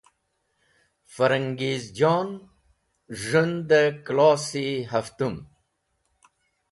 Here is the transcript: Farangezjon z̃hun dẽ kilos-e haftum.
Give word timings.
Farangezjon 1.13 2.29
z̃hun 3.21 3.51
dẽ 3.69 3.89
kilos-e 4.05 4.63
haftum. 4.91 5.35